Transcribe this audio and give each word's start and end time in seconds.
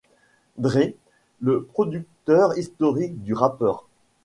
Dre, 0.57 0.93
le 1.41 1.61
producteur 1.63 2.57
historique 2.57 3.21
du 3.21 3.35
rappeur. 3.35 3.85